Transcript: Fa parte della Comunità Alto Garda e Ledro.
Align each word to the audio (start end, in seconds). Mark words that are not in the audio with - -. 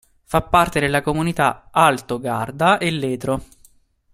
Fa 0.25 0.41
parte 0.41 0.79
della 0.79 1.03
Comunità 1.03 1.69
Alto 1.69 2.17
Garda 2.19 2.79
e 2.79 2.89
Ledro. 2.89 3.43